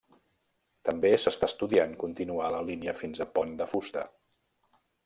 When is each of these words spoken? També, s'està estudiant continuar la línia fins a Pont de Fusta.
També, 0.89 1.11
s'està 1.25 1.49
estudiant 1.53 1.93
continuar 2.07 2.51
la 2.57 2.65
línia 2.73 2.99
fins 3.05 3.25
a 3.27 3.31
Pont 3.39 3.57
de 3.63 3.71
Fusta. 3.75 4.09